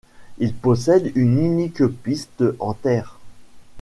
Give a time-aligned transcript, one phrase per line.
[0.39, 3.19] Il possède une unique piste en terre.